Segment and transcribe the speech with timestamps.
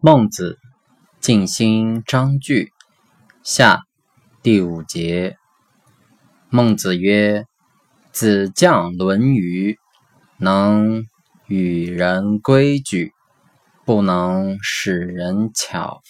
[0.00, 0.60] 孟子
[1.18, 2.72] 静心章句
[3.42, 3.80] 下
[4.44, 5.36] 第五节。
[6.50, 7.46] 孟子曰
[8.12, 9.76] 子将论语
[10.36, 11.02] 能
[11.48, 13.12] 与人规矩
[13.84, 16.00] 不能使人巧